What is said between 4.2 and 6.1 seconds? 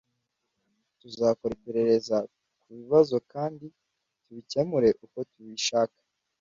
tubikemure uko tubishaka